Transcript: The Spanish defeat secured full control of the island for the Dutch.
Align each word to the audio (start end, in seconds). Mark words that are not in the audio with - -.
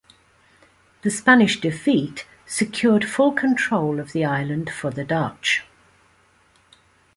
The 1.03 1.11
Spanish 1.11 1.61
defeat 1.61 2.25
secured 2.47 3.05
full 3.07 3.33
control 3.33 3.99
of 3.99 4.13
the 4.13 4.25
island 4.25 4.71
for 4.71 4.89
the 4.89 5.03
Dutch. 5.03 5.63